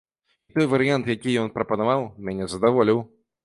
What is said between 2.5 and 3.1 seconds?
задаволіў.